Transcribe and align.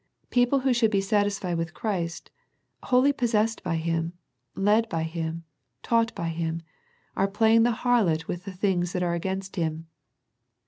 People 0.31 0.61
who 0.61 0.73
should 0.73 0.89
be 0.89 0.99
satisfied 0.99 1.59
with 1.59 1.75
Christ, 1.75 2.31
wholly 2.81 3.13
possessed 3.13 3.61
by 3.61 3.75
Him, 3.75 4.13
led 4.55 4.89
by 4.89 5.03
Him, 5.03 5.43
taught 5.83 6.15
by 6.15 6.29
Him, 6.29 6.63
are 7.15 7.27
playing 7.27 7.61
the 7.61 7.73
harlot 7.83 8.27
with 8.27 8.45
the 8.45 8.51
things 8.53 8.93
that 8.93 9.03
are 9.03 9.13
against 9.13 9.57
Him. 9.57 9.85